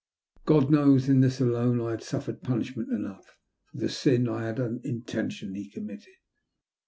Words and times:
God 0.45 0.71
knows, 0.71 1.07
in 1.07 1.19
this 1.19 1.39
alone 1.39 1.79
I 1.79 1.91
had 1.91 2.01
suffered 2.01 2.41
punishment 2.41 2.89
enough 2.89 3.37
for 3.67 3.77
the 3.77 3.87
sin 3.87 4.27
I 4.27 4.47
had 4.47 4.59
unintentionally 4.59 5.69
committed. 5.69 6.15